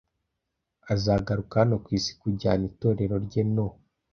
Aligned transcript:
azagaruka 0.93 1.53
hano 1.61 1.75
ku 1.83 1.89
isi 1.97 2.11
kujyana 2.21 2.63
itorero 2.71 3.15
rye 3.25 3.43
no 3.55 3.67